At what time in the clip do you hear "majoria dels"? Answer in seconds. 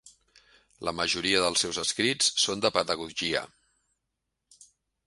0.99-1.65